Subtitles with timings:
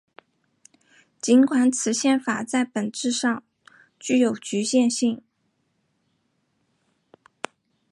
[1.21, 3.43] 尽管此宪法在本质上
[3.99, 5.21] 具有局限性。